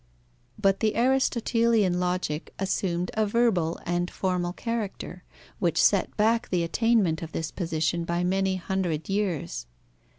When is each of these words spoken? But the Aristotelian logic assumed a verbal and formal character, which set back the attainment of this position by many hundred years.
But 0.57 0.79
the 0.79 0.95
Aristotelian 0.97 1.99
logic 1.99 2.55
assumed 2.57 3.11
a 3.13 3.27
verbal 3.27 3.79
and 3.85 4.09
formal 4.09 4.51
character, 4.51 5.23
which 5.59 5.79
set 5.79 6.17
back 6.17 6.49
the 6.49 6.63
attainment 6.63 7.21
of 7.21 7.33
this 7.33 7.51
position 7.51 8.03
by 8.03 8.23
many 8.23 8.55
hundred 8.55 9.09
years. 9.09 9.67